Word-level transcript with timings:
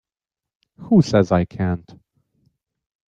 Who 0.77 1.03
says 1.03 1.31
I 1.31 1.45
can't? 1.45 1.87